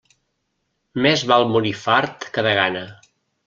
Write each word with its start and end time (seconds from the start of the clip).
Més 1.07 1.25
val 1.33 1.47
morir 1.57 1.75
fart 1.85 2.29
que 2.33 2.49
de 2.51 2.59
gana. 2.65 2.87